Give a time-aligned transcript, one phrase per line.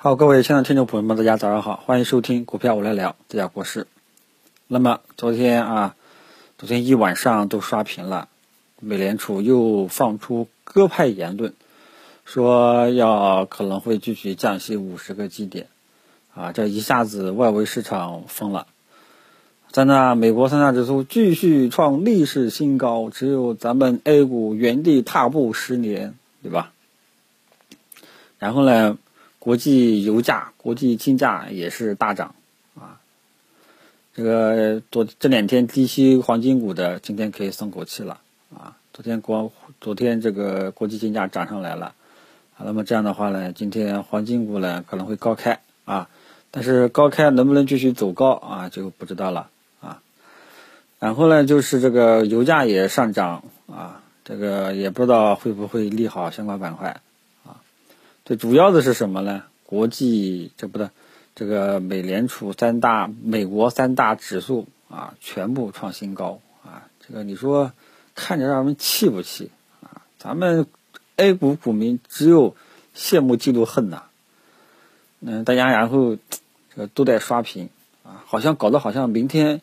[0.00, 3.88] 好，各位亲爱的听众朋友们，大家早上好，欢迎收听股票我来聊，这家国事。
[4.68, 5.96] 那么昨天啊，
[6.56, 8.28] 昨天一晚上都刷屏了，
[8.78, 11.52] 美联储又放出鸽派言论，
[12.24, 15.66] 说要可能会继续降息五十个基点，
[16.32, 18.68] 啊，这一下子外围市场疯了。
[19.72, 26.70] 在那美国三大指数继续创历史新高，只有咱们 A 股原地踏步十年，对吧？
[28.38, 28.96] 然后呢？
[29.48, 32.34] 国际油价、国际金价也是大涨，
[32.78, 33.00] 啊，
[34.14, 38.20] 这个昨这两天低吸黄金股的，今天可以松口气了，
[38.54, 41.94] 啊，昨天国昨天这个国际金价涨上来了，
[42.58, 46.10] 那么这样的话呢，今天黄金股呢可能会高开，啊，
[46.50, 49.48] 但是高开能不能继续走高啊，就不知道了，
[49.80, 50.02] 啊，
[50.98, 57.00] 然后呢就是这个油价也上涨，啊，这个也不知道会不会利好相关板块。
[58.28, 59.44] 最主要的是什么呢？
[59.64, 60.90] 国际这不对，
[61.34, 66.88] 这个美联储三大美国三大指数啊，全部创新高啊！
[67.00, 67.72] 这个你说
[68.14, 70.02] 看着让人气不气啊？
[70.18, 70.66] 咱们
[71.16, 72.54] A 股股民只有
[72.94, 74.02] 羡慕嫉妒恨呐。
[75.20, 77.70] 嗯，大家然后这个都在刷屏
[78.04, 79.62] 啊，好像搞得好像明天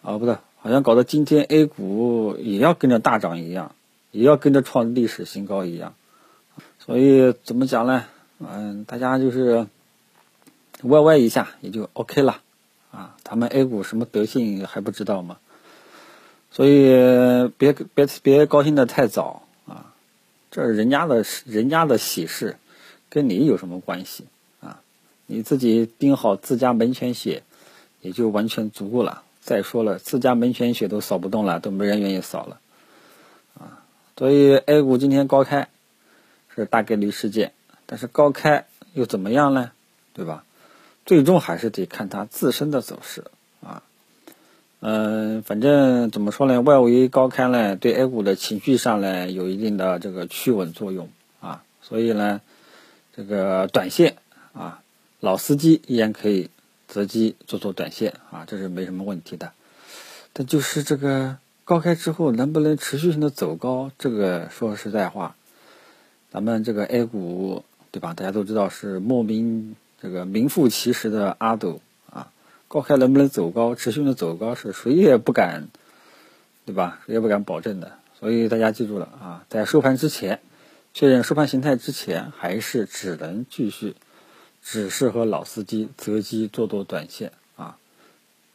[0.00, 3.74] 啊，不对，好像搞得今天 A 股也要跟着大涨一样，
[4.10, 5.92] 也要跟着创历史新高一样。
[6.86, 8.04] 所以怎么讲呢？
[8.38, 9.66] 嗯，大家就是
[10.82, 12.40] 歪歪一下也就 OK 了
[12.92, 13.16] 啊。
[13.24, 15.38] 咱们 A 股什么德性还不知道吗？
[16.52, 19.92] 所以别别别高兴的太早啊。
[20.50, 22.56] 这是人家的人家的喜事，
[23.08, 24.26] 跟你有什么关系
[24.60, 24.80] 啊？
[25.26, 27.42] 你自己盯好自家门前雪，
[28.00, 29.24] 也就完全足够了。
[29.40, 32.60] 再说了，自家门前雪都扫不动了，都没人愿意扫了
[33.58, 33.82] 啊。
[34.16, 35.68] 所以 A 股今天高开。
[36.62, 37.52] 是大概率事件，
[37.86, 39.72] 但是高开又怎么样呢？
[40.12, 40.44] 对吧？
[41.04, 43.24] 最终还是得看它自身的走势
[43.62, 43.82] 啊。
[44.80, 46.60] 嗯，反正怎么说呢？
[46.62, 51.08] 外围高开呢，对 A 股的情绪上呢，有一定的这个趋稳作用
[51.40, 51.62] 啊。
[51.82, 52.40] 所以呢，
[53.14, 54.16] 这个短线
[54.52, 54.80] 啊，
[55.20, 56.50] 老司机依然可以
[56.88, 59.52] 择机做做短线啊，这是没什么问题的。
[60.32, 65.36] 但就是这个高开之后能不能持续性的走高，这个说实在话。
[66.30, 68.14] 咱们这个 A 股，对吧？
[68.14, 72.30] 大家都知道是莫名这个名副其实的阿斗啊。
[72.68, 75.68] 高开能不能走高，持续的走高，是谁也不敢，
[76.64, 77.00] 对吧？
[77.06, 77.92] 谁也不敢保证的。
[78.18, 80.40] 所以大家记住了啊，在收盘之前，
[80.92, 83.94] 确认收盘形态之前，还是只能继续，
[84.62, 87.76] 只适合老司机择机做做短线啊。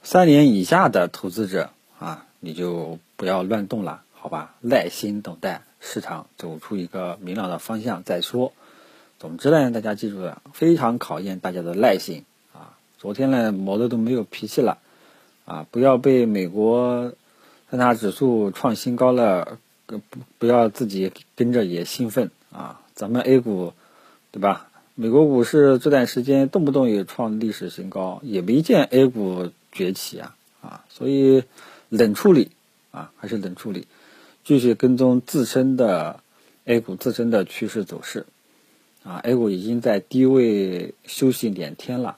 [0.03, 4.54] 三年以下的投资者啊，你就不要乱动了，好吧？
[4.62, 5.64] 耐心等待。
[5.80, 8.54] 市场走出一个明朗的方向再说。
[9.18, 12.24] 总之呢，大家记住了，非常考验大家的耐心
[12.54, 12.78] 啊！
[13.00, 14.78] 昨天呢，磨的都没有脾气了
[15.46, 15.66] 啊！
[15.72, 17.14] 不要被美国
[17.72, 20.00] 三大指数创新高了，不
[20.38, 22.82] 不要自己跟着也兴奋啊！
[22.94, 23.74] 咱们 A 股，
[24.30, 24.70] 对吧？
[24.94, 30.86] 美国股市这段时间动不动也创历史新高，也没见 A 股崛起啊啊！
[30.90, 31.44] 所以
[31.90, 32.52] 冷处理
[32.92, 33.88] 啊，还是冷处理。
[34.44, 36.22] 继续跟踪自身的
[36.66, 38.25] A 股自身的趋势走势，
[39.03, 42.18] 啊，A 股已经在低位休息两天了，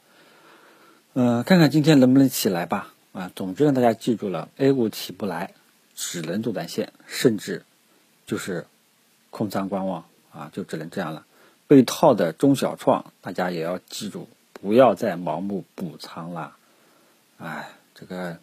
[1.13, 5.53] 嗯，看看今天能不能起来吧，啊，总之让大家记住了，A 股起不来，
[5.95, 7.63] 只能做短线，甚至
[8.25, 8.66] 就是
[9.29, 11.25] 空仓观望，啊，就只能这样了。
[11.67, 16.55] 被套的中小创，大家也要记住，不要再盲目补仓了，
[17.38, 18.38] 哎，这个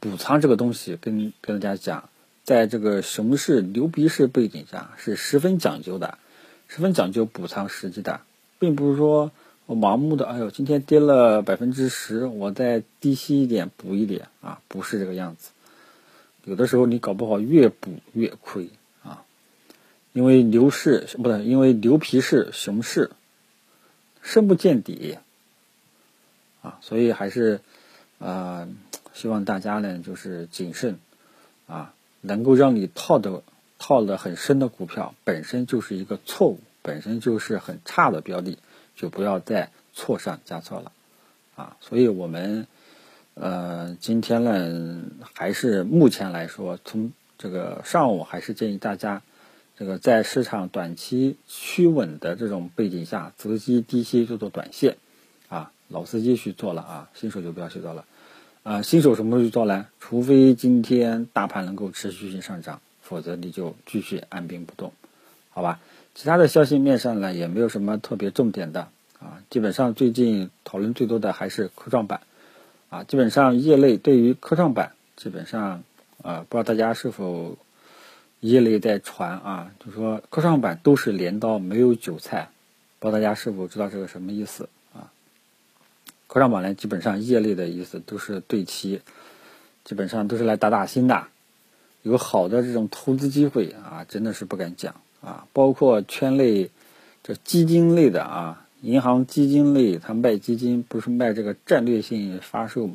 [0.00, 2.08] 补仓这个东西，跟跟大家讲。
[2.44, 6.18] 在这个熊市、牛皮市背景下，是十分讲究的，
[6.68, 8.20] 十分讲究补仓时机的，
[8.58, 9.32] 并不是说
[9.64, 15.52] 我盲目的，哎呦，今天跌了百分之十，我再低吸一点补一点啊，不是这个样子。
[16.44, 18.68] 有的时候你搞不好越补越亏
[19.02, 19.24] 啊，
[20.12, 23.10] 因为牛市不对，因为牛皮市、熊市
[24.20, 25.16] 深不见底
[26.60, 27.60] 啊，所以还是
[28.18, 28.68] 啊，
[29.14, 30.98] 希望大家呢就是谨慎
[31.66, 31.94] 啊。
[32.26, 33.42] 能够让你套的
[33.78, 38.56] 套的很深的股票，本身就是一个错误，本身就是很差的标的，
[38.96, 40.92] 就不要再错上加错了，
[41.54, 42.66] 啊，所以我们
[43.34, 45.02] 呃今天呢，
[45.34, 49.20] 还是目前来说，从这个上午还是建议大家，
[49.76, 54.96] 这个在市场短期趋稳的这种背景下，择机低吸做做短线，
[55.50, 58.06] 啊，老司机去做了啊，新手就不要去做了。
[58.64, 59.88] 啊，新手什么时候去做呢？
[60.00, 64.92] 除非今天大盘能够持续性上涨，否则你就继续按兵不动，
[65.50, 65.80] 好吧？
[66.14, 68.88] 其他的消息面上呢，也没有什么特别重点的
[69.18, 69.42] 啊。
[69.50, 72.22] 基本上最近讨论最多的还是科创板，
[72.88, 75.82] 啊，基本上业内对于科创板，基本上，
[76.22, 77.58] 啊，不知道大家是否
[78.40, 82.48] 业内在传啊，就说科创板都是镰刀，没有韭菜，
[82.98, 84.70] 不知道大家是否知道这个什么意思
[86.34, 89.00] 科创板呢，基本上业内的意思都是对齐，
[89.84, 91.28] 基本上都是来打打新的，
[92.02, 96.72] 有好的这种投资机会啊，真的是不敢讲啊，包括圈内
[97.22, 98.66] 这基金类的啊。
[98.82, 102.90] 银行基金类，它卖基金不是卖这个战略性发售，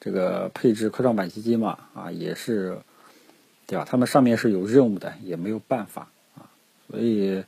[0.00, 1.78] 这个配置科创板基金嘛？
[1.94, 2.78] 啊，也是，
[3.68, 3.86] 对吧？
[3.88, 6.50] 他们上面是有任务的，也没有办法啊。
[6.90, 7.44] 所以，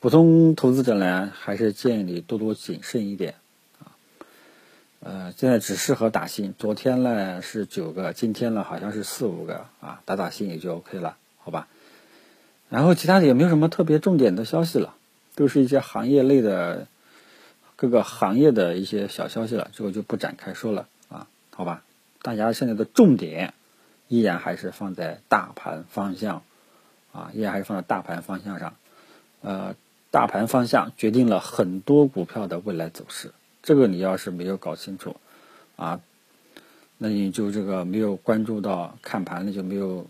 [0.00, 3.36] 普通投资者呢，还是建议你多多谨慎一点。
[5.08, 11.66] 呃，现在只适合打新，昨天呢是九个，今天呢好像是四五个啊，打打新也就 OK 了，好吧？
[12.68, 14.94] 然后其他的也没有什么特别重点的消息了，
[15.34, 16.86] 都是一些行业类的。
[17.74, 21.84] 各个行业的一些小消息了，这个就不展开说了啊，好吧？
[22.20, 23.54] 大家现在的重点
[24.08, 26.42] 依然还是放在大盘方向
[27.12, 28.74] 啊，依然还是放在大盘方向上。
[29.40, 29.74] 呃，
[30.10, 33.30] 大盘方向决定了很多股票的未来走势，
[33.68, 35.14] 这个你要是没有搞清楚
[35.76, 36.00] 啊，
[36.96, 40.06] 那你就这个没有关注到看盘，那就没有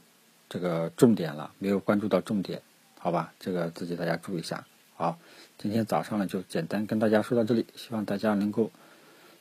[0.49, 2.62] 这个重点了，没有关注到重点，
[3.00, 3.32] 好吧？
[3.40, 4.64] 这个自己大家注意一下。
[4.94, 5.19] 好，
[5.58, 8.70] 今天早上呢就简单跟大家说到这里，希望大家能够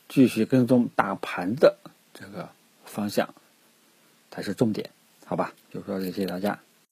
[0.08, 1.76] 继续跟踪大盘的
[2.12, 2.48] 这个
[2.84, 3.32] 方向
[4.32, 4.90] 才是重点，
[5.26, 5.54] 好吧？
[5.72, 6.58] 就说这，谢谢大家。